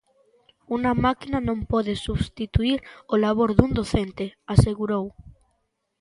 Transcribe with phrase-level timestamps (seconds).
[0.75, 2.77] "Unha máquina non pode substituír
[3.13, 5.05] o labor dun docente", asegurou.